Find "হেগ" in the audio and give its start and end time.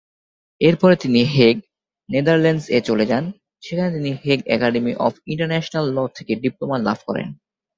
1.35-1.55, 4.23-4.39